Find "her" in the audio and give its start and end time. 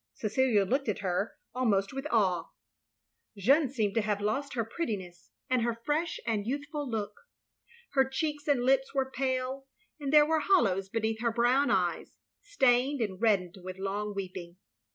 1.05-1.33, 4.55-4.75, 5.61-5.79, 7.91-8.09, 11.21-11.31